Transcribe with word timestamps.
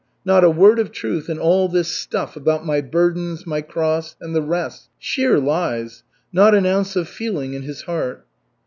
Not 0.25 0.43
a 0.43 0.49
word 0.49 0.79
of 0.79 0.91
truth 0.91 1.29
in 1.29 1.37
all 1.37 1.69
this 1.69 1.87
stuff 1.89 2.35
about 2.35 2.65
my 2.65 2.81
burdens, 2.81 3.45
my 3.45 3.61
cross, 3.61 4.15
and 4.19 4.33
the 4.35 4.41
rest. 4.41 4.89
Sheer 4.97 5.37
lies! 5.39 6.01
Not 6.33 6.55
an 6.55 6.65
ounce 6.65 6.95
of 6.95 7.07
feeling 7.07 7.53
in 7.53 7.61
his 7.61 7.83
heart!" 7.83 8.25